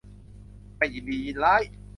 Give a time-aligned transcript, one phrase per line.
[0.77, 1.61] ไม่ยินดียินร้าย